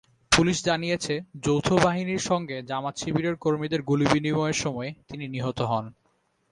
Police 0.31 0.57
জানিয়েছে, 0.65 1.13
যৌথ 1.43 1.67
বাহিনীর 1.83 2.21
সঙ্গে 2.21 2.57
জামায়াত-শিবিরের 2.63 3.35
কর্মীদের 3.35 3.81
গুলিবিনিময়ের 3.81 4.53
সময় 4.55 4.89
তিনি 5.07 5.25
নিহত 5.27 5.59
হন। 5.61 5.85